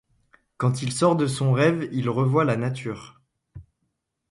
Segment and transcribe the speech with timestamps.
[0.57, 3.21] Quand il sort de son rêve, il revoit la nature.